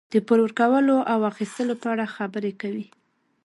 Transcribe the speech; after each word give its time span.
د 0.13 0.15
پور 0.27 0.39
ورکولو 0.43 0.95
او 1.11 1.19
اخیستلو 1.31 1.73
په 1.81 1.87
اړه 1.93 2.05
خبرې 2.15 2.51
کوي. 2.61 2.85